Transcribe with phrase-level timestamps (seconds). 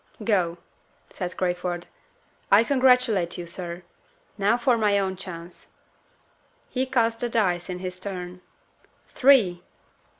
[0.23, 0.57] "Go,"
[1.11, 1.85] said Crayford.
[2.51, 3.83] "I congratulate you, sir.
[4.35, 5.67] Now for my own chance."
[6.69, 8.41] He cast the dice in his turn.
[9.13, 9.61] Three!